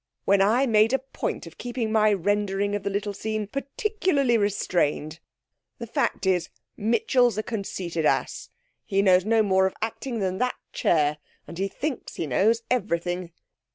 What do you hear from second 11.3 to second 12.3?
and he thinks he